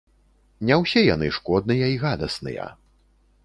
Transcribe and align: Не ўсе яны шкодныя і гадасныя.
Не 0.69 0.75
ўсе 0.83 1.03
яны 1.15 1.29
шкодныя 1.37 1.93
і 1.97 2.01
гадасныя. 2.07 2.65